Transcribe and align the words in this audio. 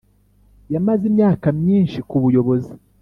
Yamaze 0.73 1.03
imyaka 1.11 1.47
myinshi 1.59 1.97
ku 2.09 2.15
buyobozi 2.23 2.71